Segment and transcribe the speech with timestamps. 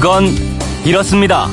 [0.00, 0.28] 그건
[0.84, 1.48] 이렇습니다.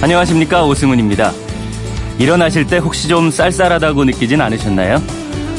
[0.00, 1.32] 안녕하십니까 오승훈입니다.
[2.20, 5.02] 일어나실 때 혹시 좀 쌀쌀하다고 느끼진 않으셨나요?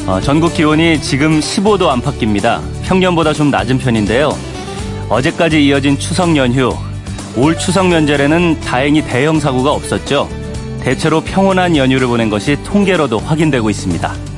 [0.06, 2.62] 어, 전국 기온이 지금 15도 안팎입니다.
[2.84, 4.30] 평년보다 좀 낮은 편인데요.
[5.10, 6.74] 어제까지 이어진 추석 연휴,
[7.36, 10.26] 올 추석 면제에는 다행히 대형 사고가 없었죠.
[10.80, 14.31] 대체로 평온한 연휴를 보낸 것이 통계로도 확인되고 있습니다.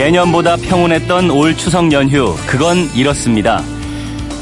[0.00, 3.62] 예년보다 평온했던 올 추석 연휴, 그건 이렇습니다.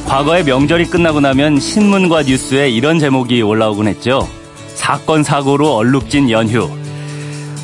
[0.06, 4.28] 과거에 명절이 끝나고 나면 신문과 뉴스에 이런 제목이 올라오곤 했죠.
[4.76, 6.70] 사건, 사고로 얼룩진 연휴.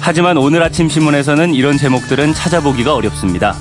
[0.00, 3.54] 하지만 오늘 아침 신문에서는 이런 제목들은 찾아보기가 어렵습니다.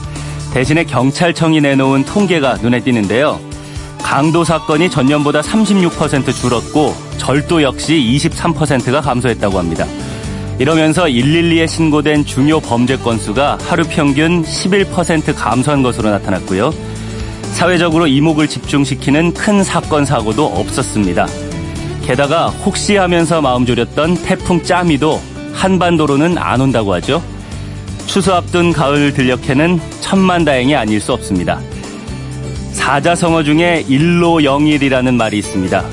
[0.51, 3.39] 대신에 경찰청이 내놓은 통계가 눈에 띄는데요.
[4.01, 9.85] 강도 사건이 전년보다 36% 줄었고 절도 역시 23%가 감소했다고 합니다.
[10.59, 16.73] 이러면서 112에 신고된 중요 범죄 건수가 하루 평균 11% 감소한 것으로 나타났고요.
[17.51, 21.27] 사회적으로 이목을 집중시키는 큰 사건 사고도 없었습니다.
[22.05, 25.21] 게다가 혹시 하면서 마음 졸였던 태풍 짜미도
[25.53, 27.23] 한반도로는 안 온다고 하죠.
[28.05, 31.59] 추수 앞둔 가을 들녘에는 천만 다행이 아닐 수 없습니다.
[32.73, 35.83] 사자성어 중에 일로 영일이라는 말이 있습니다.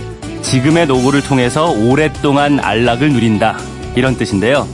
[0.43, 3.70] 지금의 노고를 통해서 오랫동안 안락을 누린다.
[3.97, 4.67] 이런 뜻인데요.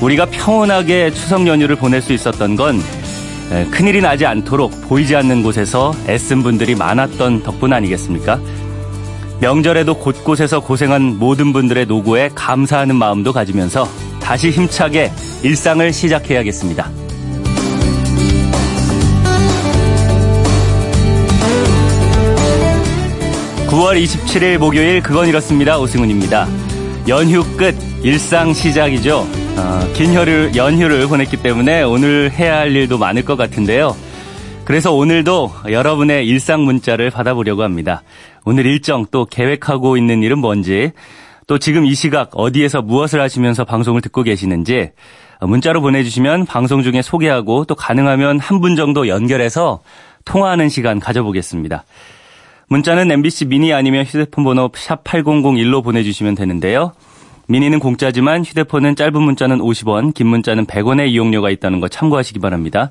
[0.00, 2.80] 우리가 평온하게 추석 연휴를 보낼 수 있었던 건
[3.70, 8.40] 큰일이 나지 않도록 보이지 않는 곳에서 애쓴 분들이 많았던 덕분 아니겠습니까?
[9.40, 13.86] 명절에도 곳곳에서 고생한 모든 분들의 노고에 감사하는 마음도 가지면서
[14.20, 16.90] 다시 힘차게 일상을 시작해야겠습니다.
[23.68, 25.78] 9월 27일 목요일 그건 이렇습니다.
[25.78, 26.46] 오승훈입니다.
[27.08, 29.18] 연휴 끝 일상 시작이죠.
[29.56, 33.94] 어, 긴 혈을, 연휴를 보냈기 때문에 오늘 해야 할 일도 많을 것 같은데요.
[34.64, 38.02] 그래서 오늘도 여러분의 일상 문자를 받아보려고 합니다.
[38.44, 40.90] 오늘 일정 또 계획하고 있는 일은 뭔지
[41.46, 44.90] 또 지금 이 시각 어디에서 무엇을 하시면서 방송을 듣고 계시는지
[45.40, 49.80] 문자로 보내주시면 방송 중에 소개하고 또 가능하면 한 분 정도 연결해서
[50.24, 51.84] 통화하는 시간 가져보겠습니다.
[52.68, 56.92] 문자는 MBC 미니 아니면 휴대폰 번호 샵 8001로 보내주시면 되는데요.
[57.48, 62.90] 미니는 공짜지만 휴대폰은 짧은 문자는 50원, 긴 문자는 100원의 이용료가 있다는 거 참고하시기 바랍니다.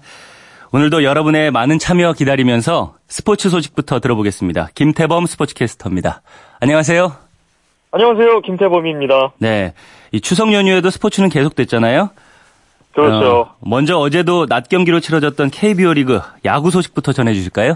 [0.73, 4.69] 오늘도 여러분의 많은 참여 기다리면서 스포츠 소식부터 들어보겠습니다.
[4.73, 6.21] 김태범 스포츠캐스터입니다.
[6.61, 7.11] 안녕하세요.
[7.91, 8.41] 안녕하세요.
[8.41, 9.33] 김태범입니다.
[9.39, 9.73] 네.
[10.13, 12.11] 이 추석 연휴에도 스포츠는 계속됐잖아요.
[12.93, 13.39] 그렇죠.
[13.39, 17.75] 어, 먼저 어제도 낮 경기로 치러졌던 KBO 리그 야구 소식부터 전해주실까요?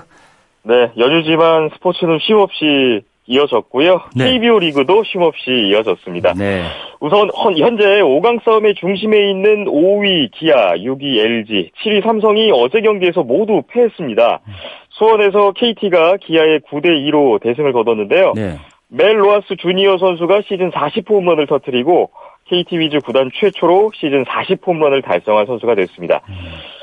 [0.63, 0.91] 네.
[0.97, 4.01] 연휴지만 스포츠는 쉼없이 이어졌고요.
[4.15, 4.31] 네.
[4.31, 6.33] KBO 리그도 쉼없이 이어졌습니다.
[6.33, 6.63] 네.
[6.99, 13.63] 우선 현재 5강 싸움의 중심에 있는 5위 기아, 6위 LG, 7위 삼성이 어제 경기에서 모두
[13.67, 14.41] 패했습니다.
[14.89, 18.33] 수원에서 KT가 기아의 9대 2로 대승을 거뒀는데요.
[18.35, 18.57] 네.
[18.87, 22.11] 멜 로하스 주니어 선수가 시즌 40 홈런을 터뜨리고
[22.47, 26.21] KT 위즈 구단 최초로 시즌 40 홈런을 달성한 선수가 됐습니다.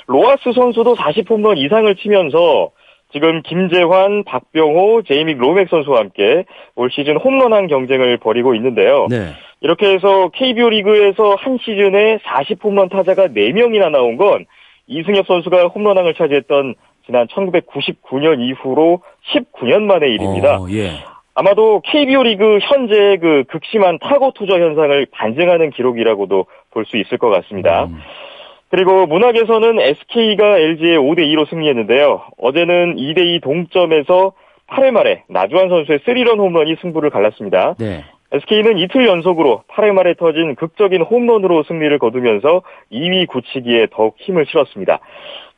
[0.06, 2.70] 로하스 선수도 40 홈런 이상을 치면서
[3.12, 9.06] 지금 김재환, 박병호, 제이믹 로맥 선수와 함께 올 시즌 홈런왕 경쟁을 벌이고 있는데요.
[9.10, 9.32] 네.
[9.60, 14.46] 이렇게 해서 KBO 리그에서 한 시즌에 40홈런 타자가 4명이나 나온 건
[14.86, 16.74] 이승엽 선수가 홈런왕을 차지했던
[17.06, 19.02] 지난 1999년 이후로
[19.32, 20.58] 19년 만의 일입니다.
[20.58, 20.90] 어, 예.
[21.34, 27.30] 아마도 KBO 리그 현재 그 극심한 타고 투저 현상을 반증하는 기록이라고도 볼 수 있을 것
[27.30, 27.84] 같습니다.
[27.84, 27.98] 음.
[28.72, 32.22] 그리고 문학에서는 SK가 LG에 5대2로 승리했는데요.
[32.38, 34.32] 어제는 2대2 동점에서
[34.66, 37.74] 8회 말에 나주환 선수의 3런 홈런이 승부를 갈랐습니다.
[37.78, 38.02] 네.
[38.32, 45.00] SK는 이틀 연속으로 8회 말에 터진 극적인 홈런으로 승리를 거두면서 2위 굳히기에 더욱 힘을 실었습니다.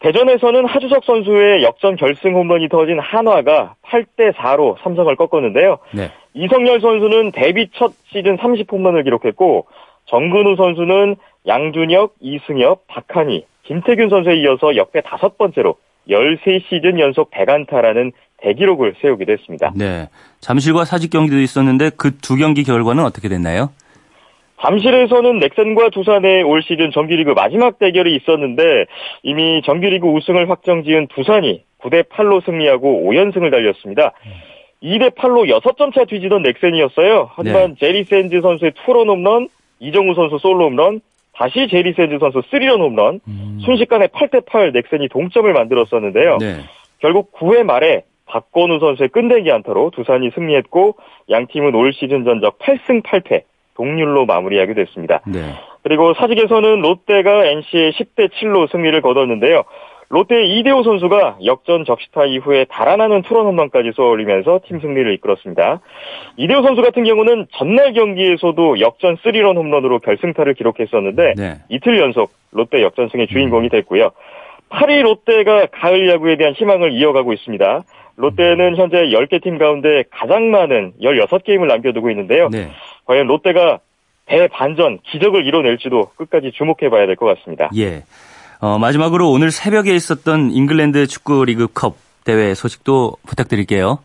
[0.01, 5.79] 대전에서는 하주석 선수의 역전 결승 홈런이 터진 한화가 8대 4로 삼성을 꺾었는데요.
[5.93, 6.11] 네.
[6.35, 9.67] 이성열 선수는 데뷔 첫 시즌 30홈런을 기록했고
[10.07, 11.17] 정근우 선수는
[11.47, 15.77] 양준혁, 이승엽, 박한희, 김태균 선수에 이어서 역대 다섯 번째로
[16.09, 19.73] 13시즌 연속 100안타라는 대기록을 세우기도 했습니다.
[19.75, 20.09] 네.
[20.41, 23.71] 잠실과 사직 경기도 있었는데 그 두 경기 결과는 어떻게 됐나요?
[24.61, 28.63] 잠실에서는 넥센과 두산의 올 시즌 정규리그 마지막 대결이 있었는데
[29.23, 34.13] 이미 정규리그 우승을 확정지은 두산이 9대 8로 승리하고 5연승을 달렸습니다.
[34.83, 37.31] 2대 8로 6점 차 뒤지던 넥센이었어요.
[37.35, 39.49] 하지만 제리 샌즈 선수의 투런 홈런,
[39.81, 41.01] 이정우 선수 솔로 홈런,
[41.33, 43.21] 다시 제리 샌즈 선수 3런 홈런,
[43.65, 46.39] 순식간에 8대 8 넥센이 동점을 만들었었는데요.
[46.39, 46.57] 네.
[46.99, 50.97] 결국 9회 말에 박건우 선수의 끝내기 안타로 두산이 승리했고
[51.31, 53.43] 양 팀은 올 시즌 전적 8승 8패
[53.75, 55.21] 동률로 마무리하게 됐습니다.
[55.27, 55.41] 네.
[55.83, 59.65] 그리고 사직에서는 롯데가 NC의 10대 7로 승리를 거뒀는데요.
[60.15, 65.81] 롯데 이대호 선수가 역전 적시타 이후에 달아나는 투런 홈런까지 쏘아올리면서 팀 승리를 이끌었습니다.
[66.37, 71.55] 이대호 선수 같은 경우는 전날 경기에서도 역전 3런 홈런으로 결승타를 기록했었는데 네.
[71.69, 74.13] 이틀 연속 롯데 역전승의 주인공이 됐고요.
[74.71, 77.83] 8위 롯데가 가을 야구에 대한 희망을 이어가고 있습니다.
[78.15, 82.51] 롯데는 현재 10개 팀 가운데 가장 많은 16게임을 남겨두고 있는데요.
[82.53, 82.69] 네.
[83.07, 83.81] 과연 롯데가
[84.27, 87.69] 대반전, 기적을 이뤄낼지도 끝까지 주목해봐야 될 것 같습니다.
[87.77, 88.05] 예.
[88.65, 93.99] 어, 마지막으로 오늘 새벽에 있었던 잉글랜드 축구 리그컵 대회 소식도 부탁드릴게요.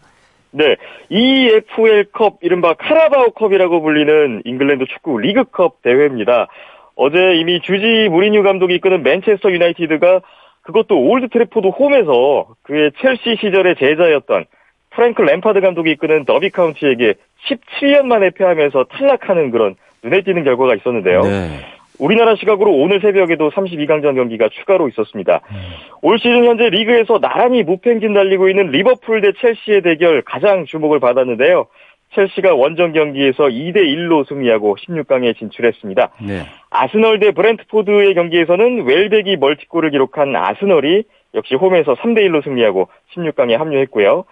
[0.52, 0.76] 네,
[1.08, 6.48] EFL컵 이른바 카라바오컵이라고 불리는 잉글랜드 축구 리그컵 대회입니다.
[6.96, 10.20] 어제 이미 주제 무리뉴 감독이 이끄는 맨체스터 유나이티드가
[10.64, 14.44] 그것도 올드 트래포드 홈에서 그의 첼시 시절의 제자였던
[14.90, 17.14] 프랭클 램파드 감독이 이끄는 더비 카운티에게
[17.48, 21.22] 17년 만에 패하면서 탈락하는 그런 눈에 띄는 결과가 있었는데요.
[21.22, 21.79] 네.
[22.00, 25.42] 우리나라 시각으로 오늘 새벽에도 32강전 경기가 추가로 있었습니다.
[25.52, 25.56] 음.
[26.02, 31.00] 올 시즌 현재 리그에서 나란히 무패 행진 달리고 있는 리버풀 대 첼시의 대결 가장 주목을
[31.00, 31.68] 받았는데요.
[32.16, 36.10] 첼시가 원정 경기에서 2대 1로 승리하고 16강에 진출했습니다.
[36.26, 36.42] 네.
[36.72, 41.04] 아스널 대 브렌트포드의 경기에서는 웰백이 멀티골을 기록한 아스널이
[41.36, 44.26] 역시 홈에서 3대 1로 승리하고 16강에 합류했고요.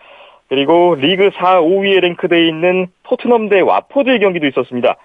[0.49, 4.95] 그리고 리그 4, 5위에 랭크되어 있는 토트넘 대 와포드의 경기도 있었습니다.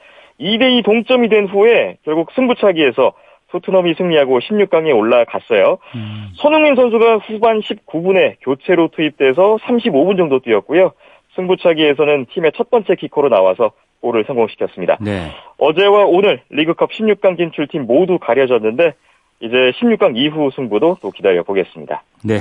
[0.40, 3.12] 2대2 동점이 된 후에 결국 승부차기에서
[3.50, 5.78] 토트넘이 승리하고 16강에 올라갔어요.
[5.94, 6.28] 음.
[6.34, 10.92] 손흥민 선수가 후반 19분에 교체로 투입돼서 35분 정도 뛰었고요.
[11.36, 14.98] 승부차기에서는 팀의 첫 번째 키커로 나와서 골을 성공시켰습니다.
[15.00, 15.30] 네.
[15.58, 18.94] 어제와 오늘 리그컵 16강 진출팀 모두 가려졌는데
[19.40, 22.02] 이제 16강 이후 승부도 또 기다려 보겠습니다.
[22.24, 22.38] 네.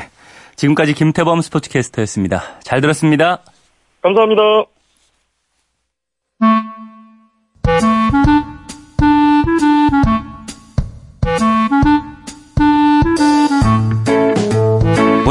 [0.56, 2.60] 지금까지 김태범 스포츠캐스터였습니다.
[2.62, 3.40] 잘 들었습니다.
[4.02, 4.66] 감사합니다.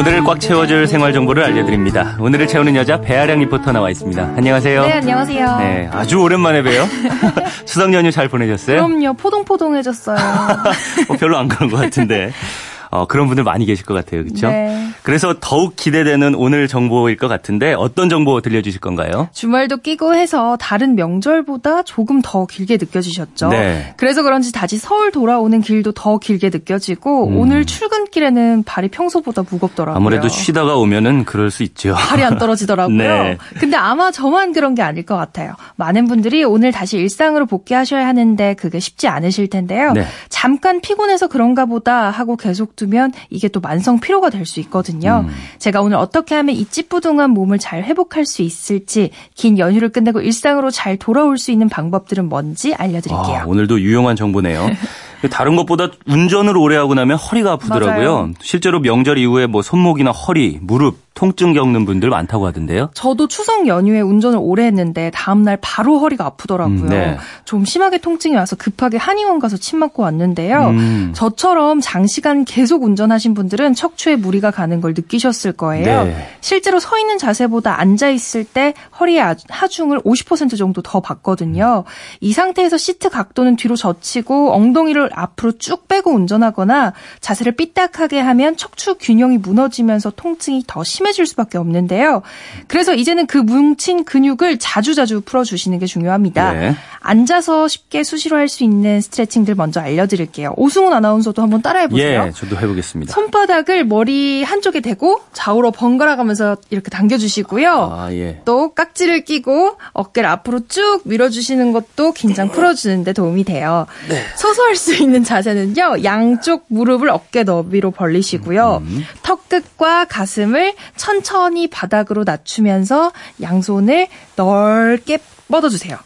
[0.01, 2.17] 오늘을 꽉 채워줄 생활 정보를 알려드립니다.
[2.19, 4.33] 오늘을 채우는 여자 배아량 리포터 나와 있습니다.
[4.35, 4.87] 안녕하세요.
[4.87, 5.59] 네, 안녕하세요.
[5.59, 6.89] 네, 아주 오랜만에 봬요.
[7.67, 8.87] 추석 연휴 잘 보내셨어요?
[8.87, 10.17] 그럼요, 포동포동해졌어요.
[11.07, 12.33] 어, 별로 안 그런 것 같은데.
[12.91, 14.25] 어, 그런 분들 많이 계실 것 같아요.
[14.25, 14.49] 그렇죠?
[14.49, 14.89] 네.
[15.03, 19.29] 그래서 더욱 기대되는 오늘 정보일 것 같은데 어떤 정보 들려주실 건가요?
[19.33, 23.49] 주말도 끼고 해서 다른 명절보다 조금 더 길게 느껴지셨죠.
[23.49, 23.95] 네.
[23.97, 27.39] 그래서 그런지 다시 서울 돌아오는 길도 더 길게 느껴지고 음.
[27.39, 29.97] 오늘 출근길에는 발이 평소보다 무겁더라고요.
[29.97, 31.95] 아무래도 쉬다가 오면은 그럴 수 있죠.
[31.95, 32.97] 발이 안 떨어지더라고요.
[32.99, 33.39] 네.
[33.59, 35.55] 근데 아마 저만 그런 게 아닐 것 같아요.
[35.77, 39.93] 많은 분들이 오늘 다시 일상으로 복귀하셔야 하는데 그게 쉽지 않으실 텐데요.
[39.93, 40.07] 네.
[40.29, 45.27] 잠깐 피곤해서 그런가 보다 하고 계속 두면 이게 또 만성 피로가 될 수 있거든요.
[45.29, 45.35] 음.
[45.59, 50.71] 제가 오늘 어떻게 하면 이 찌뿌둥한 몸을 잘 회복할 수 있을지 긴 연휴를 끝내고 일상으로
[50.71, 53.37] 잘 돌아올 수 있는 방법들은 뭔지 알려드릴게요.
[53.37, 54.71] 아, 오늘도 유용한 정보네요.
[55.31, 58.13] 다른 것보다 운전을 오래 하고 나면 허리가 아프더라고요.
[58.15, 58.33] 맞아요.
[58.41, 62.93] 실제로 명절 이후에 뭐 손목이나 허리, 무릎 통증 겪는 분들 많다고 하던데요.
[62.95, 66.79] 저도 추석 연휴에 운전을 오래 했는데 다음날 바로 허리가 아프더라고요.
[66.79, 67.19] 음, 네.
[67.45, 70.69] 좀 심하게 통증이 와서 급하게 한의원 가서 침 맞고 왔는데요.
[70.69, 71.13] 음.
[71.15, 76.05] 저처럼 장시간 계속 운전하신 분들은 척추에 무리가 가는 걸 느끼셨을 거예요.
[76.05, 76.27] 네.
[76.41, 81.85] 실제로 서 있는 자세보다 앉아 있을 때 허리의 하중을 50% 정도 더 받거든요.
[82.21, 88.95] 이 상태에서 시트 각도는 뒤로 젖히고 엉덩이를 앞으로 쭉 빼고 운전하거나 자세를 삐딱하게 하면 척추
[88.95, 92.23] 균형이 무너지면서 통증이 더 심해 심해질 수밖에 없는데요.
[92.67, 96.53] 그래서 이제는 그 뭉친 근육을 자주자주 풀어주시는 게 중요합니다.
[96.53, 96.75] 네.
[97.01, 100.55] 앉아서 쉽게 수시로 할 수 있는 스트레칭들 먼저 알려드릴게요.
[100.57, 102.25] 오승훈 아나운서도 한번 따라해보세요.
[102.27, 103.13] 예, 저도 해보겠습니다.
[103.13, 107.71] 손바닥을 머리 한쪽에 대고 좌우로 번갈아 가면서 이렇게 당겨주시고요.
[107.93, 108.43] 아, 예.
[108.45, 113.87] 또 깍지를 끼고 어깨를 앞으로 쭉 밀어주시는 것도 긴장 풀어주는데 도움이 돼요.
[114.09, 114.23] 네.
[114.37, 116.03] 서서 할 수 있는 자세는요.
[116.05, 118.83] 양쪽 무릎을 어깨 너비로 벌리시고요.
[118.83, 119.05] 음.
[119.23, 125.97] 턱 끝과 가슴을 천천히 바닥으로 낮추면서 양손을 넓게 뻗어주세요.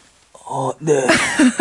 [0.47, 1.05] 어, 네.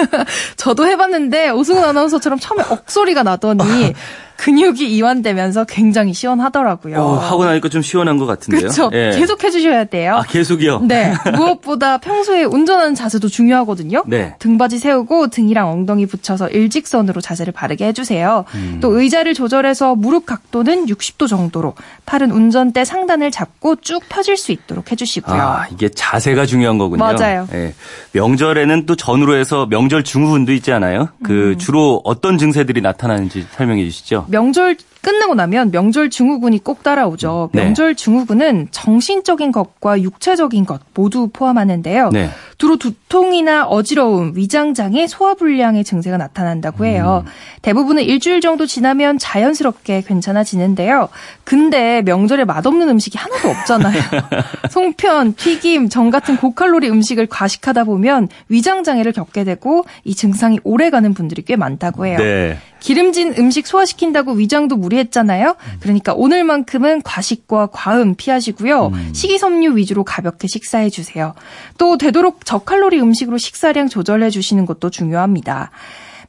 [0.57, 3.95] 저도 해봤는데 오승훈 아나운서처럼 처음에 억소리가 나더니
[4.37, 7.01] 근육이 이완되면서 굉장히 시원하더라고요.
[7.01, 8.61] 어, 하고 나니까 좀 시원한 것 같은데요.
[8.61, 8.91] 그렇죠.
[8.93, 9.11] 예.
[9.15, 10.17] 계속 해주셔야 돼요.
[10.17, 10.81] 아, 계속이요?
[10.83, 11.15] 네.
[11.35, 14.05] 무엇보다 평소에 운전하는 자세도 중요하거든요.
[14.07, 14.35] 네.
[14.39, 18.45] 등받이 세우고 등이랑 엉덩이 붙여서 일직선으로 자세를 바르게 해주세요.
[18.55, 18.79] 음.
[18.81, 21.75] 또 의자를 조절해서 무릎 각도는 60도 정도로
[22.07, 25.41] 팔은 운전대 상단을 잡고 쭉 펴질 수 있도록 해주시고요.
[25.41, 27.05] 아, 이게 자세가 중요한 거군요.
[27.05, 27.49] 맞아요.
[27.53, 27.75] 예.
[28.13, 31.09] 명절에는 또 전후로 해서 명절 증후군도 있지 않아요?
[31.23, 31.59] 그 음.
[31.59, 34.24] 주로 어떤 증세들이 나타나는지 설명해 주시죠.
[34.29, 37.51] 명절 끝나고 나면 명절 증후군이 꼭 따라오죠.
[37.53, 37.63] 네.
[37.63, 42.09] 명절 증후군은 정신적인 것과 육체적인 것 모두 포함하는데요.
[42.11, 42.31] 네.
[42.57, 47.25] 주로 두통이나 어지러움, 위장장애, 소화불량의 증세가 나타난다고 해요.
[47.27, 47.31] 음.
[47.61, 51.11] 대부분은 일주일 정도 지나면 자연스럽게 괜찮아지는데요.
[51.45, 54.01] 근데 명절에 맛없는 음식이 하나도 없잖아요.
[54.71, 61.43] 송편, 튀김, 전 같은 고칼로리 음식을 과식하다 보면 위장장애를 겪게 되고 이 증상이 오래가는 분들이
[61.43, 62.17] 꽤 많다고 해요.
[62.19, 62.57] 네.
[62.85, 65.57] 기름진 음식 소화시킨다고 위장도 무리 했잖아요.
[65.81, 68.87] 그러니까 오늘만큼은 과식과 과음 피하시고요.
[68.89, 69.11] 음.
[69.15, 71.35] 식이섬유 위주로 가볍게 식사해 주세요.
[71.79, 75.71] 또 되도록 저칼로리 음식으로 식사량 조절해 주시는 것도 중요합니다.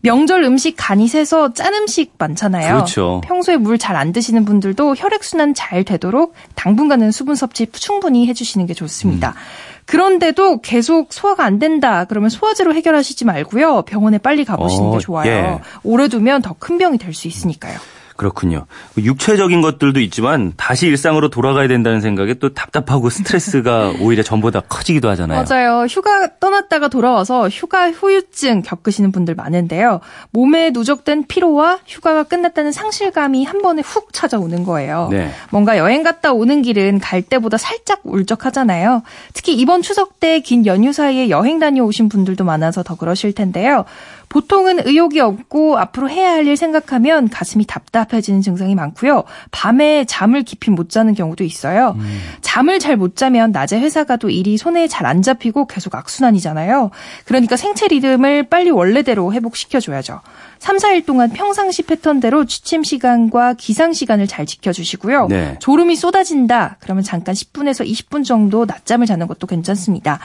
[0.01, 2.74] 명절 음식 간이 세서 짠 음식 많잖아요.
[2.75, 3.22] 그렇죠.
[3.25, 8.75] 평소에 물 잘 안 드시는 분들도 혈액순환 잘 되도록 당분간은 수분 섭취 충분히 해주시는 게
[8.75, 9.29] 좋습니다.
[9.29, 9.75] 음.
[9.88, 12.05] 그런데도 계속 소화가 안 된다.
[12.05, 13.84] 그러면 소화제로 해결하시지 말고요.
[13.84, 15.31] 병원에 빨리 가보시는 게 어, 좋아요.
[15.31, 15.60] 예.
[15.84, 17.77] 오래 두면 더 큰 병이 될 수 있으니까요.
[18.15, 18.65] 그렇군요.
[18.98, 25.43] 육체적인 것들도 있지만 다시 일상으로 돌아가야 된다는 생각에 또 답답하고 스트레스가 오히려 전보다 커지기도 하잖아요.
[25.48, 25.86] 맞아요.
[25.89, 30.00] 휴가 떠났다가 돌아와서 휴가 후유증 겪으시는 분들 많은데요.
[30.31, 35.10] 몸에 누적된 피로와 휴가가 끝났다는 상실감이 한 번에 훅 찾아오는 거예요.
[35.12, 35.31] 네.
[35.51, 39.03] 뭔가 여행 갔다 오는 길은 갈 때보다 살짝 울적하잖아요.
[39.34, 43.86] 특히 이번 추석 때 긴 연휴 사이에 여행 다녀오신 분들도 많아서 더 그러실 텐데요.
[44.29, 49.24] 보통은 의욕이 없고 앞으로 해야 할 일 생각하면 가슴이 답답해지는 증상이 많고요.
[49.50, 51.96] 밤에 잠을 깊이 못 자는 경우도 있어요.
[51.98, 52.20] 음.
[52.41, 56.91] 잠을 잘 못 자면 낮에 회사 가도 일이 손에 잘 안 잡히고 계속 악순환이잖아요.
[57.25, 60.22] 그러니까 생체 리듬을 빨리 원래대로 회복시켜줘야죠.
[60.60, 65.27] 3, 4일 동안 평상시 패턴대로 취침 시간과 기상 시간을 잘 지켜주시고요.
[65.29, 65.58] 네.
[65.60, 66.77] 졸음이 쏟아진다.
[66.79, 70.20] 그러면 잠깐 10분에서 20분 정도 낮잠을 자는 것도 괜찮습니다.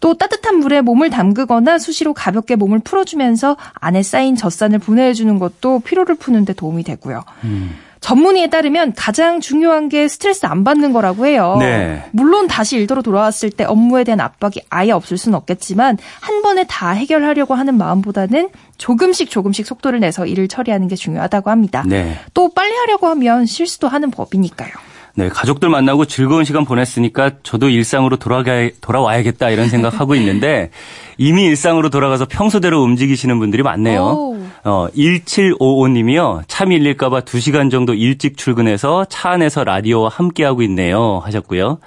[0.00, 6.16] 또 따뜻한 물에 몸을 담그거나 수시로 가볍게 몸을 풀어주면서 안에 쌓인 젖산을 분해해주는 것도 피로를
[6.16, 7.22] 푸는데 도움이 되고요.
[7.44, 7.76] 음.
[8.00, 11.56] 전문의에 따르면 가장 중요한 게 스트레스 안 받는 거라고 해요.
[11.60, 12.02] 네.
[12.12, 16.90] 물론 다시 일터로 돌아왔을 때 업무에 대한 압박이 아예 없을 수는 없겠지만 한 번에 다
[16.92, 21.84] 해결하려고 하는 마음보다는 조금씩 조금씩 속도를 내서 일을 처리하는 게 중요하다고 합니다.
[21.86, 22.16] 네.
[22.32, 24.70] 또 빨리 하려고 하면 실수도 하는 법이니까요.
[25.20, 30.70] 네, 가족들 만나고 즐거운 시간 보냈으니까 저도 일상으로 돌아가, 돌아와야겠다 이런 생각하고 있는데
[31.18, 34.02] 이미 일상으로 돌아가서 평소대로 움직이시는 분들이 많네요.
[34.02, 34.38] 오.
[34.64, 36.44] 어, 1755님이요.
[36.48, 41.20] 차 밀릴까봐 2시간 정도 일찍 출근해서 차 안에서 라디오와 함께하고 있네요.
[41.22, 41.80] 하셨고요.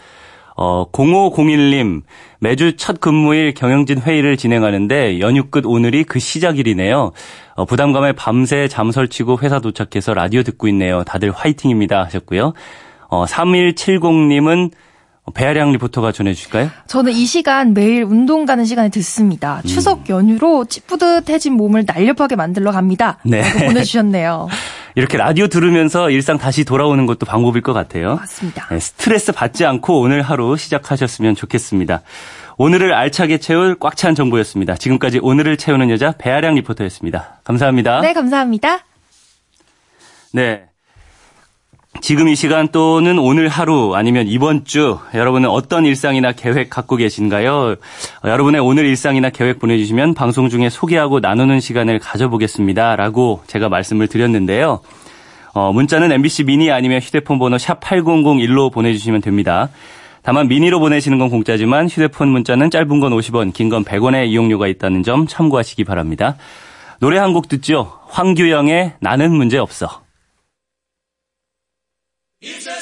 [0.55, 2.03] 어, 0501님,
[2.39, 7.11] 매주 첫 근무일 경영진 회의를 진행하는데 연휴 끝 오늘이 그 시작일이네요.
[7.55, 11.03] 어, 부담감에 밤새 잠 설치고 회사 도착해서 라디오 듣고 있네요.
[11.03, 12.03] 다들 화이팅입니다.
[12.03, 12.53] 하셨고요.
[13.13, 14.72] 어, 3170님은
[15.34, 16.70] 배아량 리포터가 전해주실까요?
[16.88, 19.62] 저는 이 시간 매일 운동 가는 시간에 듣습니다.
[19.63, 19.67] 음.
[19.67, 23.20] 추석 연휴로 찌뿌듯해진 몸을 날렵하게 만들러 갑니다.
[23.24, 23.43] 네.
[23.67, 24.50] 보내주셨네요.
[24.96, 28.15] 이렇게 라디오 들으면서 일상 다시 돌아오는 것도 방법일 것 같아요.
[28.15, 28.67] 맞습니다.
[28.70, 32.01] 네, 스트레스 받지 않고 오늘 하루 시작하셨으면 좋겠습니다.
[32.58, 34.75] 오늘을 알차게 채울 꽉 찬 정보였습니다.
[34.75, 37.39] 지금까지 오늘을 채우는 여자 배아량 리포터였습니다.
[37.43, 38.01] 감사합니다.
[38.01, 38.79] 네, 감사합니다.
[40.34, 40.65] 네.
[42.01, 47.75] 지금 이 시간 또는 오늘 하루 아니면 이번 주 여러분은 어떤 일상이나 계획 갖고 계신가요?
[48.25, 52.97] 여러분의 오늘 일상이나 계획 보내주시면 방송 중에 소개하고 나누는 시간을 가져보겠습니다.
[52.97, 54.81] 라고 제가 말씀을 드렸는데요.
[55.53, 59.69] 어, 문자는 MBC 미니 아니면 휴대폰 번호 샵 8001로 보내주시면 됩니다.
[60.23, 65.03] 다만 미니로 보내시는 건 공짜지만 휴대폰 문자는 짧은 건 50원, 긴 건 100원의 이용료가 있다는
[65.03, 66.35] 점 참고하시기 바랍니다.
[67.00, 67.93] 노래 한 곡 듣죠.
[68.09, 70.02] 황규영의 나는 문제 없어.
[72.43, 72.81] 이세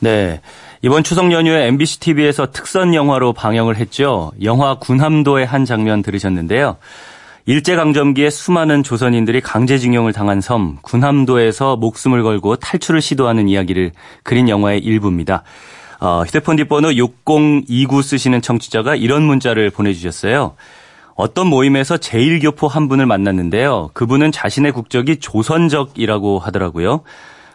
[0.00, 0.40] 네.
[0.82, 4.32] 이번 추석 연휴에 MBC TV에서 특선 영화로 방영을 했죠.
[4.42, 6.78] 영화 군함도의 한 장면 들으셨는데요.
[7.46, 13.92] 일제강점기에 수많은 조선인들이 강제징용을 당한 섬 군함도에서 목숨을 걸고 탈출을 시도하는 이야기를
[14.22, 15.42] 그린 영화의 일부입니다.
[16.00, 20.54] 어, 휴대폰 뒷번호 6029 쓰시는 청취자가 이런 문자를 보내주셨어요.
[21.14, 23.90] 어떤 모임에서 제일교포 한 분을 만났는데요.
[23.92, 27.02] 그분은 자신의 국적이 조선적이라고 하더라고요.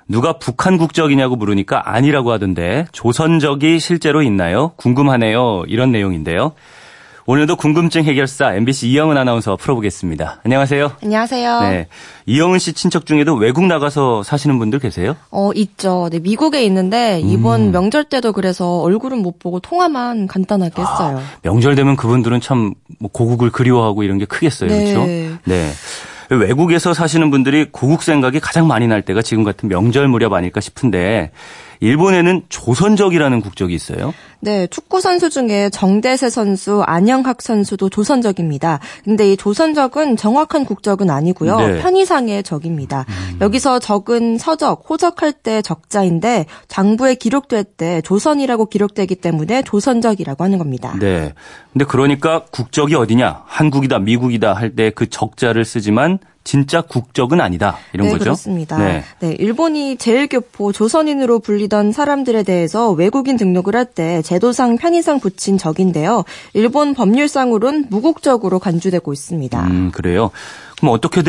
[0.08, 4.74] 누가 북한 국적이냐고 물으니까 아니라고 하던데 조선적이 실제로 있나요?
[4.76, 5.64] 궁금하네요.
[5.68, 6.54] 이런 내용인데요.
[7.28, 10.42] 오늘도 궁금증 해결사 MBC 이영은 아나운서 풀어보겠습니다.
[10.44, 10.92] 안녕하세요.
[11.04, 11.62] 안녕하세요.
[11.62, 11.88] 네.
[12.28, 15.16] 이영은 씨 친척 중에도 외국 나가서 사시는 분들 계세요?
[15.32, 16.08] 어, 있죠.
[16.12, 17.72] 네, 미국에 있는데 이번 음.
[17.72, 21.18] 명절 때도 그래서 얼굴은 못 보고 통화만 간단하게 했어요.
[21.18, 22.76] 아, 명절 되면 그분들은 참뭐
[23.12, 24.70] 고국을 그리워하고 이런 게 크겠어요.
[24.70, 24.94] 네.
[24.94, 25.08] 그렇죠?
[25.46, 25.72] 네.
[26.30, 31.32] 외국에서 사시는 분들이 고국 생각이 가장 많이 날 때가 지금 같은 명절 무렵 아닐까 싶은데
[31.80, 34.14] 일본에는 조선적이라는 국적이 있어요.
[34.46, 38.80] 네, 축구 선수 중에 정대세 선수, 안영학 선수도 조선적입니다.
[39.04, 41.58] 근데 이 조선적은 정확한 국적은 아니고요.
[41.58, 41.82] 네.
[41.82, 43.06] 편의상의 적입니다.
[43.10, 43.40] 음.
[43.42, 50.96] 여기서 적은 서적, 호적할 때 적자인데 장부에 기록될 때 조선이라고 기록되기 때문에 조선적이라고 하는 겁니다.
[51.00, 51.34] 네.
[51.74, 53.42] 근데 그러니까 국적이 어디냐?
[53.48, 58.26] 한국이다, 미국이다 할 때 그 적자를 쓰지만 진짜 국적은 아니다 이런 네, 거죠.
[58.26, 58.78] 그렇습니다.
[58.78, 59.04] 네.
[59.20, 66.26] 네, 일본이 제일교포 조선인으로 불리던 사람들에 대해서 외국인 등록을 할때 제도상 편의상 붙인 적인데요.
[66.54, 69.64] 일본 법률상으론 무국적으로 간주되고 있습니다.
[69.68, 70.32] 음, 그래요.
[70.78, 71.22] 그럼 어떻게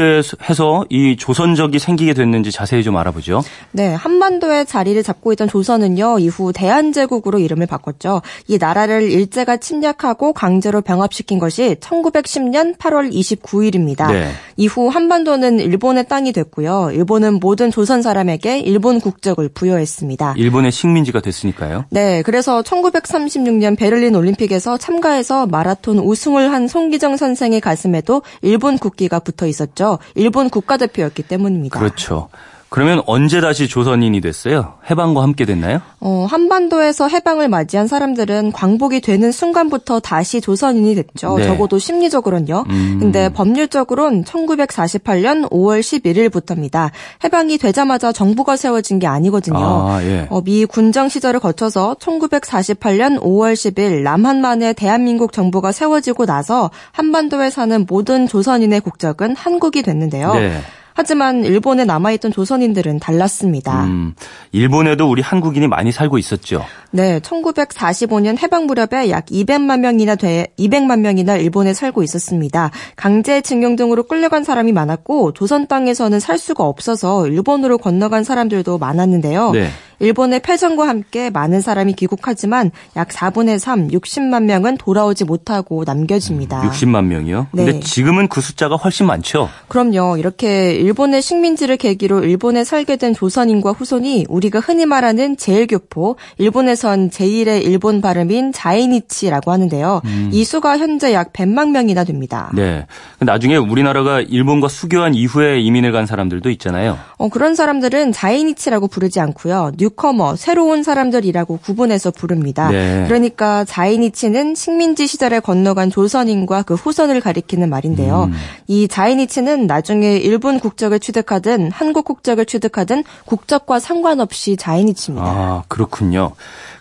[0.49, 3.43] 해서 이 조선적이 생기게 됐는지 자세히 좀 알아보죠.
[3.71, 8.23] 네, 한반도에 자리를 잡고 있던 조선은요, 이후 대한제국으로 이름을 바꿨죠.
[8.49, 14.11] 이 나라를 일제가 침략하고 강제로 병합시킨 것이 1910년 8월 29일입니다.
[14.11, 14.31] 네.
[14.57, 16.91] 이후 한반도는 일본의 땅이 됐고요.
[16.93, 20.35] 일본은 모든 조선 사람에게 일본 국적을 부여했습니다.
[20.37, 21.85] 일본의 식민지가 됐으니까요.
[21.91, 29.36] 네, 그래서 1936년 베를린 올림픽에서 참가해서 마라톤 우승을 한 송기정 선생의 가슴에도 일본 국기가 붙
[29.37, 29.99] 붙어 있었죠.
[30.15, 31.79] 일본 국가대표였기 때문입니다.
[31.79, 32.29] 그렇죠.
[32.69, 34.75] 그러면 언제 다시 조선인이 됐어요?
[34.91, 35.81] 해방과 함께 됐나요?
[36.01, 41.39] 어, 한반도에서 해방을 맞이한 사람들은 광복이 되는 순간부터 다시 조선인이 됐죠.
[41.39, 41.45] 네.
[41.45, 42.65] 적어도 심리적으로는요.
[42.69, 42.97] 음.
[43.01, 46.91] 근데 법률적으로는 1948년 5월 11일부터입니다.
[47.23, 49.59] 해방이 되자마자 정부가 세워진 게 아니거든요.
[49.59, 50.27] 아, 예.
[50.29, 57.87] 어, 미 군정 시절을 거쳐서 1948년 5월 10일 남한만에 대한민국 정부가 세워지고 나서 한반도에 사는
[57.89, 60.35] 모든 조선인의 국적은 한국이 됐는데요.
[60.35, 60.61] 네.
[60.97, 63.85] 하지만 일본에 남아있던 조선인들은 달랐습니다.
[63.85, 64.15] 음,
[64.53, 66.65] 일본에도 우리 한국인이 많이 살고 있었죠.
[66.91, 72.71] 네, 1945년 해방 무렵에 약 200만 명이나 돼 200만 명이나 일본에 살고 있었습니다.
[72.97, 79.51] 강제징용 등으로 끌려간 사람이 많았고 조선 땅에서는 살 수가 없어서 일본으로 건너간 사람들도 많았는데요.
[79.51, 79.69] 네.
[79.99, 86.63] 일본의 패전과 함께 많은 사람이 귀국하지만 약 4분의 3, 60만 명은 돌아오지 못하고 남겨집니다.
[86.63, 87.49] 60만 명이요?
[87.53, 87.65] 네.
[87.65, 89.49] 근데 지금은 그 숫자가 훨씬 많죠?
[89.69, 90.17] 그럼요.
[90.19, 97.65] 이렇게 일본의 식민지를 계기로 일본에 살게 된 조선인과 후손이 우리가 흔히 말하는 제일교포, 일본에선 제1의
[97.65, 100.03] 일본 발음인 자이니치라고 하는데요.
[100.05, 100.31] 음.
[100.33, 102.51] 이 수가 현재 약 100만 명이나 됩니다.
[102.55, 102.87] 네.
[103.21, 106.99] 나중에 우리나라가 일본과 수교한 이후에 이민을 간 사람들도 있잖아요.
[107.17, 109.73] 어, 그런 사람들은 자이니치라고 부르지 않고요.
[109.87, 112.71] 뉴커머, 새로운 사람들이라고 구분해서 부릅니다.
[112.71, 113.05] 네.
[113.07, 118.25] 그러니까 자이니치는 식민지 시절에 건너간 조선인과 그 후손을 가리키는 말인데요.
[118.25, 118.33] 음.
[118.67, 125.27] 이 자이니치는 나중에 일본 국적을 취득하든 한국 국적을 취득하든 국적과 상관없이 자이니치입니다.
[125.27, 126.33] 아, 그렇군요.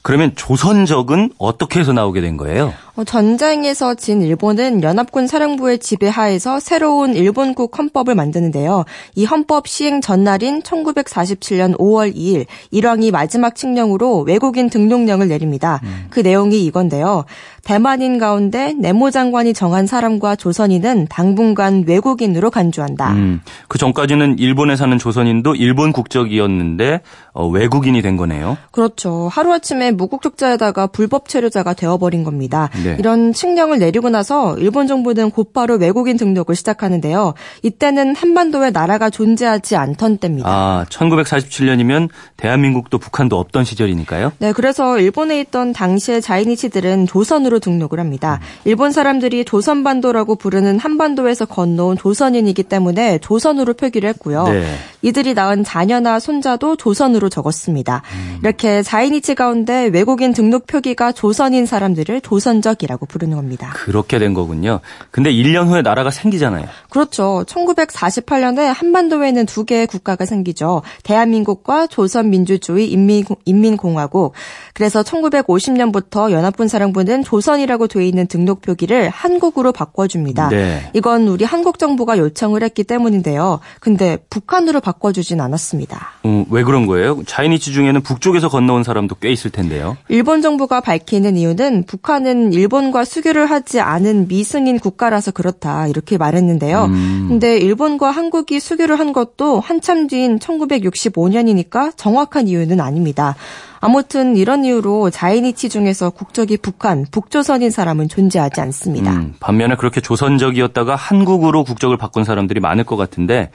[0.05, 2.71] 그러면 조선적은 어떻게 해서 나오게 된 거예요?
[2.95, 8.85] 어, 전쟁에서 진 일본은 연합군 사령부의 지배하에서 새로운 일본국 헌법을 만드는데요.
[9.15, 15.81] 이 헌법 시행 전날인 1947년 5월 2일 일왕이 마지막 칙령으로 외국인 등록령을 내립니다.
[15.83, 16.05] 음.
[16.11, 17.25] 그 내용이 이건데요.
[17.65, 23.13] 대만인 가운데 내모 장관이 정한 사람과 조선인은 당분간 외국인으로 간주한다.
[23.13, 27.01] 음, 그 전까지는 일본에 사는 조선인도 일본 국적이었는데
[27.33, 28.57] 어, 외국인이 된 거네요.
[28.69, 29.29] 그렇죠.
[29.31, 32.69] 하루아침에 무국적자에다가 불법 체류자가 되어버린 겁니다.
[32.83, 32.95] 네.
[32.99, 37.33] 이런 칙령을 내리고 나서 일본 정부는 곧바로 외국인 등록을 시작하는데요.
[37.63, 40.49] 이때는 한반도에 나라가 존재하지 않던 때입니다.
[40.49, 44.33] 아, 1947년이면 대한민국도 북한도 없던 시절이니까요?
[44.39, 48.39] 네, 그래서 일본에 있던 당시의 자이니치들은 조선으로 등록을 합니다.
[48.65, 54.47] 일본 사람들이 조선반도라고 부르는 한반도에서 건너온 조선인이기 때문에 조선으로 표기를 했고요.
[54.47, 54.65] 네.
[55.01, 58.01] 이들이 낳은 자녀나 손자도 조선으로 조선으로 적었습니다.
[58.13, 58.39] 음.
[58.41, 63.71] 이렇게 자이니치 가운데 외국인 등록 표기가 조선인 사람들을 조선적이라고 부르는 겁니다.
[63.73, 64.79] 그렇게 된 거군요.
[65.11, 66.65] 근데 1년 후에 나라가 생기잖아요.
[66.89, 67.43] 그렇죠.
[67.47, 70.81] 1948년에 한반도에는 두 개의 국가가 생기죠.
[71.03, 74.33] 대한민국과 조선민주주의 인민, 인민공화국.
[74.73, 80.49] 그래서 1950년부터 연합군 사령부는 조선이라고 돼 있는 등록 표기를 한국으로 바꿔줍니다.
[80.49, 80.89] 네.
[80.93, 83.59] 이건 우리 한국 정부가 요청을 했기 때문인데요.
[83.79, 86.11] 근데 북한으로 바꿔주진 않았습니다.
[86.25, 87.23] 음, 왜 그런 거예요?
[87.25, 89.97] 자이니치 중에는 북쪽에서 건너온 사람도 꽤 있을 텐 데요.
[90.07, 96.85] 일본 정부가 밝히는 이유는 북한은 일본과 수교를 하지 않은 미승인 국가라서 그렇다 이렇게 말했는데요.
[96.85, 97.25] 음.
[97.29, 103.35] 근데 일본과 한국이 수교를 한 것도 한참 뒤인 1965년이니까 정확한 이유는 아닙니다.
[103.81, 109.11] 아무튼 이런 이유로 자이니치 중에서 국적이 북한, 북조선인 사람은 존재하지 않습니다.
[109.11, 113.51] 음, 반면에 그렇게 조선적이었다가 한국으로 국적을 바꾼 사람들이 많을 것 같은데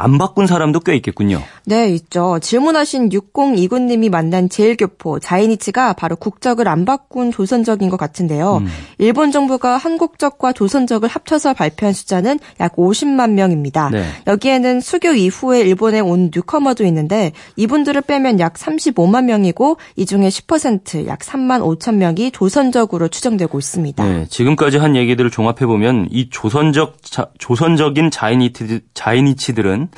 [0.00, 1.42] 안 바꾼 사람도 꽤 있겠군요.
[1.66, 2.38] 네, 있죠.
[2.40, 8.58] 질문하신 6029님이 만난 제일교포 자이니치가 바로 국적을 안 바꾼 조선적인 것 같은데요.
[8.58, 8.66] 음.
[8.98, 13.90] 일본 정부가 한국적과 조선적을 합쳐서 발표한 숫자는 약 50만 명입니다.
[13.90, 14.04] 네.
[14.26, 21.20] 여기에는 수교 이후에 일본에 온 뉴커머도 있는데 이분들을 빼면 약 35만 명이고 이 중에 10%약
[21.20, 24.04] 3만 5천 명이 조선적으로 추정되고 있습니다.
[24.04, 29.89] 네, 지금까지 한 얘기들을 종합해 보면 이 조선적 자, 조선적인 자이니치 자이니치들은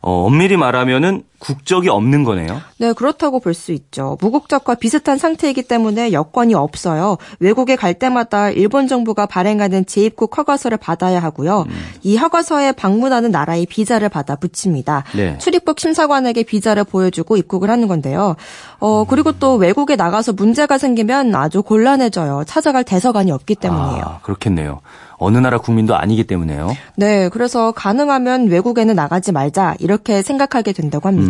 [0.00, 2.60] 어, 엄밀히 말하면은 국적이 없는 거네요.
[2.78, 4.16] 네, 그렇다고 볼 수 있죠.
[4.20, 7.16] 무국적과 비슷한 상태이기 때문에 여권이 없어요.
[7.40, 11.64] 외국에 갈 때마다 일본 정부가 발행하는 재입국 허가서를 받아야 하고요.
[11.68, 11.72] 음.
[12.02, 15.04] 이 허가서에 방문하는 나라의 비자를 받아 붙입니다.
[15.16, 15.36] 네.
[15.38, 18.36] 출입국 심사관에게 비자를 보여주고 입국을 하는 건데요.
[18.78, 22.44] 어, 그리고 또 외국에 나가서 문제가 생기면 아주 곤란해져요.
[22.46, 24.02] 찾아갈 대서관이 없기 때문이에요.
[24.04, 24.80] 아, 그렇겠네요.
[25.22, 26.74] 어느 나라 국민도 아니기 때문에요.
[26.96, 31.29] 네, 그래서 가능하면 외국에는 나가지 말자 이렇게 생각하게 된다고 합니다.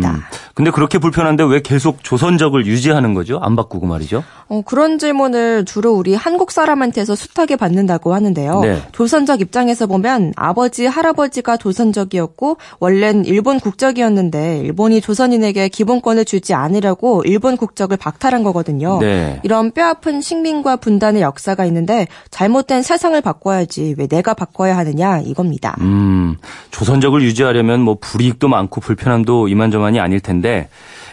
[0.53, 3.39] 근데 그렇게 불편한데 왜 계속 조선적을 유지하는 거죠?
[3.41, 4.23] 안 바꾸고 말이죠?
[4.49, 8.61] 어, 그런 질문을 주로 우리 한국 사람한테서 숱하게 받는다고 하는데요.
[8.61, 8.81] 네.
[8.91, 17.55] 조선적 입장에서 보면 아버지, 할아버지가 조선적이었고 원래는 일본 국적이었는데 일본이 조선인에게 기본권을 주지 않으려고 일본
[17.55, 18.99] 국적을 박탈한 거거든요.
[18.99, 19.39] 네.
[19.43, 25.75] 이런 뼈아픈 식민과 분단의 역사가 있는데 잘못된 세상을 바꿔야지 왜 내가 바꿔야 하느냐 이겁니다.
[25.79, 26.37] 음,
[26.71, 30.67] 조선적을 유지하려면 뭐 불이익도 많고 불편함도 이만저만 이 아닐 텐데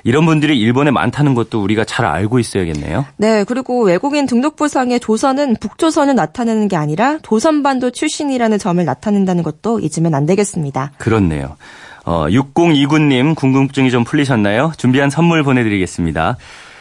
[0.04, 3.04] 이런 분들이 일본에 많다는 것도 우리가 잘 알고 있어야겠네요.
[3.16, 10.14] 네, 그리고 외국인 등록부상의 조선은 북조선을 나타내는 게 아니라 조선반도 출신이라는 점을 나타낸다는 것도 잊으면
[10.14, 10.92] 안 되겠습니다.
[10.98, 11.56] 그렇네요.
[12.04, 14.72] 어, 6029님 궁금증이 좀 풀리셨나요?
[14.78, 16.36] 준비한 선물 보내드리겠습니다.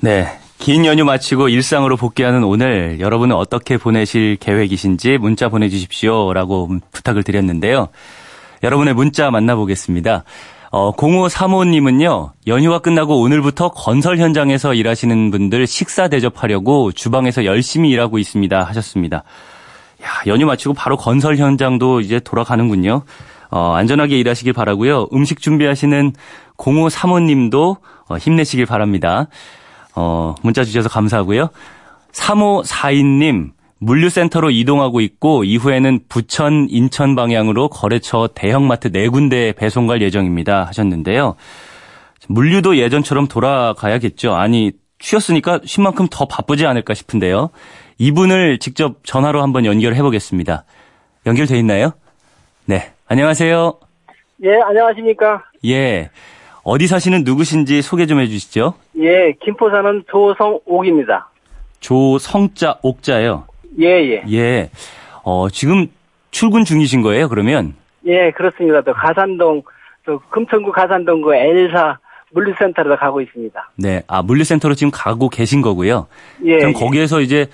[0.00, 0.26] 네.
[0.58, 7.88] 긴 연휴 마치고 일상으로 복귀하는 오늘 여러분은 어떻게 보내실 계획이신지 문자 보내주십시오 라고 부탁을 드렸는데요.
[8.62, 10.24] 여러분의 문자 만나보겠습니다.
[10.72, 18.62] 어, 0535님은요, 연휴가 끝나고 오늘부터 건설 현장에서 일하시는 분들 식사 대접하려고 주방에서 열심히 일하고 있습니다
[18.62, 19.24] 하셨습니다.
[20.02, 23.02] 야, 연휴 마치고 바로 건설 현장도 이제 돌아가는군요.
[23.50, 25.08] 어, 안전하게 일하시길 바라고요.
[25.12, 26.12] 음식 준비하시는
[26.56, 29.26] 0535님도 어, 힘내시길 바랍니다.
[29.94, 31.50] 어, 문자 주셔서 감사하고요.
[32.12, 40.64] 3542님, 물류센터로 이동하고 있고 이후에는 부천, 인천 방향으로 거래처 대형마트 네 군데 배송 갈 예정입니다.
[40.64, 41.36] 하셨는데요.
[42.28, 44.34] 물류도 예전처럼 돌아가야겠죠.
[44.34, 47.50] 아니, 쉬었으니까 쉰 만큼 더 바쁘지 않을까 싶은데요.
[47.98, 50.64] 이분을 직접 전화로 한번 연결해 보겠습니다.
[51.26, 51.92] 연결돼 있나요?
[52.66, 52.92] 네.
[53.08, 53.78] 안녕하세요.
[54.44, 55.42] 예, 안녕하십니까?
[55.66, 56.10] 예.
[56.72, 58.74] 어디 사시는 누구신지 소개 좀 해주시죠.
[59.00, 61.28] 예, 김포 사는 조성옥입니다.
[61.80, 63.44] 조성자 옥자요.
[63.80, 64.22] 예, 예.
[64.30, 64.70] 예.
[65.24, 65.88] 어, 지금
[66.30, 67.74] 출근 중이신 거예요, 그러면?
[68.06, 68.82] 예, 그렇습니다.
[68.82, 69.64] 또 가산동,
[70.06, 71.98] 또 금천구 가산동 그 L사
[72.30, 73.70] 물류센터로 가고 있습니다.
[73.74, 74.04] 네.
[74.06, 76.06] 아, 물류센터로 지금 가고 계신 거고요.
[76.44, 76.58] 예.
[76.58, 76.72] 그럼 예.
[76.72, 77.46] 거기에서 이제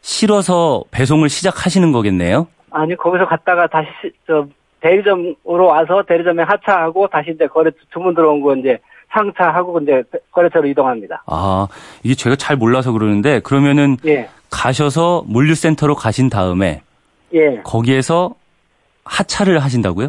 [0.00, 2.46] 실어서 배송을 시작하시는 거겠네요?
[2.70, 4.46] 아니, 거기서 갔다가 다시, 시- 저,
[4.80, 8.78] 대리점으로 와서 대리점에 하차하고 다시 이제 거래 주문 들어온 거 이제
[9.12, 11.22] 상차하고 이제 거래처로 이동합니다.
[11.26, 11.66] 아,
[12.02, 14.28] 이게 제가 잘 몰라서 그러는데 그러면은 예.
[14.50, 16.82] 가셔서 물류센터로 가신 다음에
[17.34, 17.60] 예.
[17.62, 18.34] 거기에서
[19.04, 20.08] 하차를 하신다고요?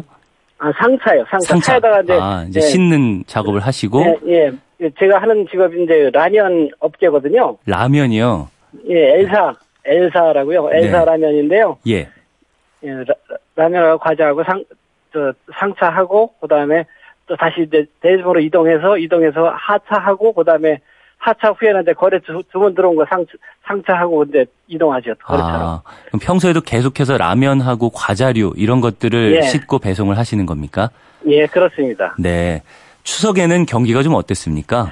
[0.58, 1.24] 아, 상차요.
[1.28, 1.48] 상차.
[1.48, 1.72] 상차.
[1.72, 2.12] 차에다가 이제.
[2.20, 2.62] 아, 이제 예.
[2.62, 4.52] 씻는 작업을 하시고 예, 예.
[4.80, 7.56] 예, 제가 하는 직업이 이제 라면 업계거든요.
[7.66, 8.48] 라면이요.
[8.88, 9.54] 예, 엘사,
[9.84, 10.70] 엘사라고요.
[10.72, 11.04] 엘사 네.
[11.04, 11.78] 라면인데요.
[11.88, 12.08] 예.
[12.84, 12.88] 예,
[13.54, 14.64] 라, 라면하고 과자하고 상,
[15.12, 16.84] 저, 상차하고, 그 다음에
[17.26, 20.80] 또 다시 이제 대리점으로 이동해서, 이동해서 하차하고, 그 다음에
[21.22, 23.24] 하차 후에는 이제 거래 주, 주문 들어온 거 상,
[23.64, 25.14] 상차하고 이제 이동하죠.
[25.22, 25.54] 거래처로.
[25.54, 29.42] 아, 그럼 평소에도 계속해서 라면하고 과자류 이런 것들을 예.
[29.42, 30.90] 싣고 배송을 하시는 겁니까?
[31.26, 32.16] 예, 그렇습니다.
[32.18, 32.62] 네.
[33.04, 34.90] 추석에는 경기가 좀 어땠습니까?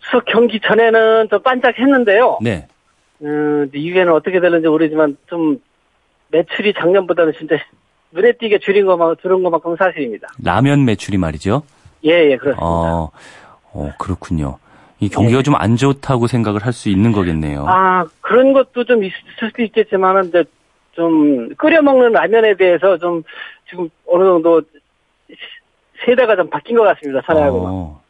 [0.00, 2.38] 수석 경기 전에는 좀 반짝했는데요.
[2.42, 2.66] 네.
[3.22, 5.58] 음, 이후에는 어떻게 되는지 모르지만 좀
[6.36, 7.56] 매출이 작년보다는 진짜
[8.12, 10.28] 눈에 띄게 줄인 것만, 줄은 것만큼 사실입니다.
[10.42, 11.62] 라면 매출이 말이죠.
[12.04, 12.62] 예, 예, 그렇습니다.
[12.64, 13.10] 어,
[13.72, 14.58] 어 그렇군요.
[15.00, 17.60] 이 경기가 좀안 좋다고 생각을 할 수 있는 거겠네요.
[17.60, 17.64] 예.
[17.66, 20.44] 아, 그런 것도 좀 있을 수도 있겠지만은, 이제
[20.92, 23.22] 좀 끓여 먹는 라면에 대해서 좀
[23.68, 24.62] 지금 어느 정도
[26.04, 27.66] 세대가 좀 바뀐 것 같습니다, 사례하고.
[27.66, 28.00] 어,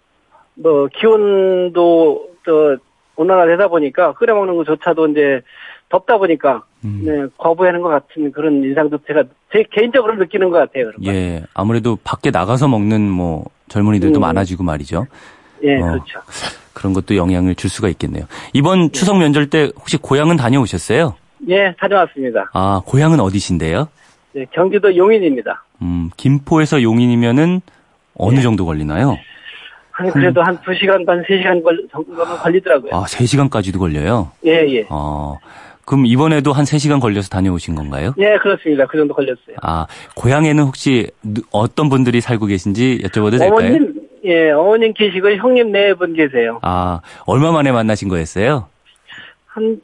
[0.55, 2.77] 뭐, 기온도 또
[3.17, 5.41] 온난화 되다 보니까 끓여 먹는 것조차도 이제
[5.89, 7.01] 덥다 보니까, 음.
[7.05, 10.87] 네, 거부하는 것 같은 그런 인상도 제가 제 개인적으로 느끼는 것 같아요.
[10.87, 11.13] 그런 거.
[11.13, 11.43] 예.
[11.53, 14.21] 아무래도 밖에 나가서 먹는 뭐 젊은이들도 음.
[14.21, 15.07] 많아지고 말이죠.
[15.65, 15.91] 예, 어.
[15.91, 16.21] 그렇죠.
[16.73, 18.27] 그런 것도 영향을 줄 수가 있겠네요.
[18.53, 21.15] 이번 추석 면절 때 혹시 고향은 다녀오셨어요?
[21.49, 22.51] 예, 다녀왔습니다.
[22.53, 23.89] 아, 고향은 어디신데요?
[24.33, 25.65] 네, 경기도 용인입니다.
[25.83, 27.61] 음, 김포에서 용인이면은
[28.15, 28.43] 어느 예.
[28.43, 29.19] 정도 걸리나요?
[29.91, 32.95] 한 그래도 한 2시간 반, 3시간 걸, 정도는 걸리더라고요.
[32.95, 34.31] 아, 3시간까지도 걸려요?
[34.45, 34.87] 예, 예.
[34.91, 35.39] 어,
[35.87, 38.13] 그럼 이번에도 한 3시간 걸려서 다녀오신 건가요?
[38.19, 38.85] 예, 그렇습니다.
[38.87, 39.57] 그 정도 걸렸어요.
[39.63, 43.53] 아, 고향에는 혹시 누- 어떤 분들이 살고 계신지 여쭤봐도 될까요?
[43.69, 43.95] 어머님,
[44.25, 46.59] 예, 어머님 계시고 형님 네 분 계세요.
[46.63, 48.67] 아, 얼마 만에 만나신 거였어요?
[49.47, 49.81] 한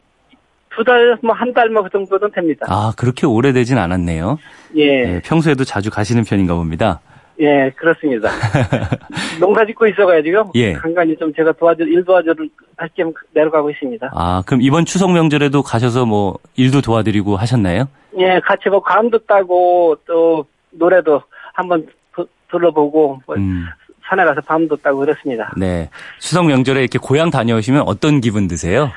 [0.74, 2.66] 두 달, 뭐 한 달 뭐 그 정도는 됩니다.
[2.68, 4.38] 아, 그렇게 오래되진 않았네요.
[4.78, 4.82] 예,
[5.16, 7.00] 예, 평소에도 자주 가시는 편인가 봅니다.
[7.42, 8.30] 예, 그렇습니다.
[9.40, 10.74] 농사 짓고 있어가지고 예.
[10.74, 14.10] 간간히 좀 제가 도와줄 일 도와주를 할겸 내려가고 있습니다.
[14.14, 17.88] 아, 그럼 이번 추석 명절에도 가셔서 뭐 일도 도와드리고 하셨나요?
[18.18, 21.20] 예, 같이 뭐 감도 따고 또 노래도
[21.52, 23.66] 한번 두- 둘러보고 뭐 음,
[24.08, 25.52] 산에 가서 밤도 따고 그렇습니다.
[25.56, 25.90] 네.
[26.20, 28.90] 추석 명절에 이렇게 고향 다녀오시면 어떤 기분 드세요?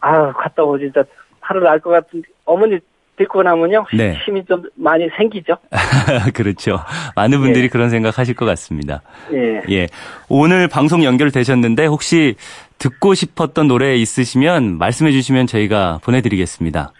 [0.00, 1.04] 아, 갔다 오고 진짜
[1.40, 2.78] 하루 날것 같은 어머니
[3.20, 4.14] 데리고 나면요 네.
[4.24, 5.56] 힘이 좀 많이 생기죠.
[6.34, 6.78] 그렇죠.
[7.16, 7.68] 많은 분들이 예.
[7.68, 9.02] 그런 생각 하실 것 같습니다.
[9.32, 9.62] 예.
[9.70, 9.86] 예.
[10.28, 12.36] 오늘 방송 연결되셨는데 혹시
[12.78, 16.92] 듣고 싶었던 노래 있으시면 말씀해 주시면 저희가 보내드리겠습니다.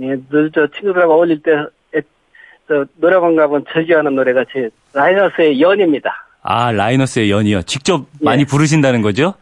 [0.00, 1.50] 예, 늘 저 친구들하고 어울릴 때,
[2.96, 6.10] 노래방 가면 즐겨하는 노래가 제 라이너스의 연입니다.
[6.42, 7.62] 아, 라이너스의 연이요.
[7.62, 8.24] 직접 예.
[8.24, 9.34] 많이 부르신다는 거죠?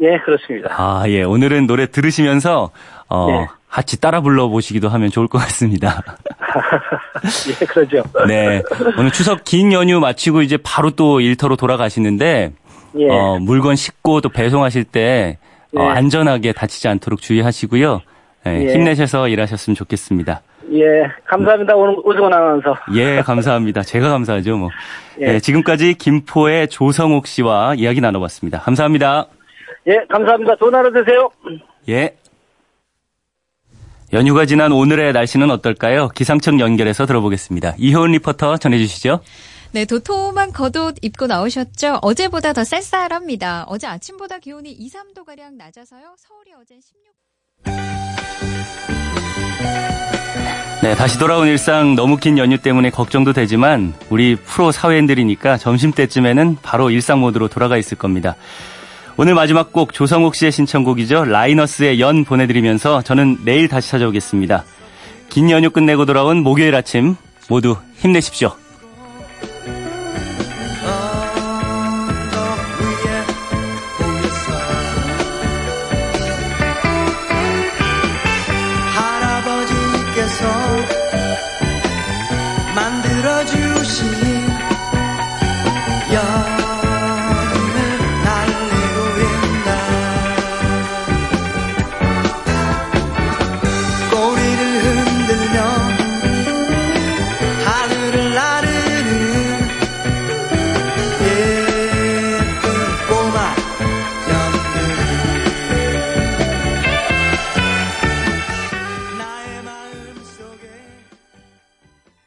[0.00, 0.74] 예, 그렇습니다.
[0.76, 1.22] 아, 예.
[1.22, 2.70] 오늘은 노래 들으시면서,
[3.08, 3.46] 어, 네.
[3.78, 6.02] 같이 따라 불러보시기도 하면 좋을 것 같습니다.
[7.62, 8.02] 예, 그러죠.
[8.26, 8.60] 네.
[8.98, 12.50] 오늘 추석 긴 연휴 마치고 이제 바로 또 일터로 돌아가시는데,
[12.98, 13.08] 예.
[13.08, 15.38] 어, 물건 싣고 또 배송하실 때,
[15.76, 15.86] 어, 예.
[15.90, 18.00] 안전하게 다치지 않도록 주의하시고요.
[18.48, 18.72] 예, 예.
[18.72, 20.40] 힘내셔서 일하셨으면 좋겠습니다.
[20.72, 20.84] 예,
[21.24, 21.76] 감사합니다.
[21.76, 22.76] 오늘 오승원 아나운서.
[22.94, 23.82] 예, 감사합니다.
[23.82, 24.70] 제가 감사하죠, 뭐.
[25.20, 25.34] 예.
[25.34, 28.58] 예, 지금까지 김포의 조성옥 씨와 이야기 나눠봤습니다.
[28.58, 29.26] 감사합니다.
[29.86, 30.56] 예, 감사합니다.
[30.56, 31.30] 좋은 하루 되세요.
[31.88, 32.16] 예.
[34.12, 36.08] 연휴가 지난 오늘의 날씨는 어떨까요?
[36.08, 37.74] 기상청 연결해서 들어보겠습니다.
[37.76, 39.20] 이효은 리포터 전해주시죠.
[39.72, 41.98] 네, 도톰한 겉옷 입고 나오셨죠?
[42.00, 43.64] 어제보다 더 쌀쌀합니다.
[43.68, 46.14] 어제 아침보다 기온이 2, 3도가량 낮아서요.
[46.16, 47.18] 서울이 어젠 16...
[50.80, 56.90] 네, 다시 돌아온 일상 너무 긴 연휴 때문에 걱정도 되지만 우리 프로 사회인들이니까 점심때쯤에는 바로
[56.90, 58.36] 일상 모드로 돌아가 있을 겁니다.
[59.20, 61.24] 오늘 마지막 곡 조성욱 씨의 신청곡이죠.
[61.24, 64.64] 라이너스의 연 보내드리면서 저는 내일 다시 찾아오겠습니다.
[65.28, 67.16] 긴 연휴 끝내고 돌아온 목요일 아침
[67.48, 68.52] 모두 힘내십시오.